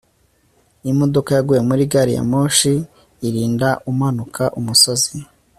[0.91, 2.73] imodoka yaguye muri gari ya moshi
[3.27, 5.15] irinda umanuka umusozi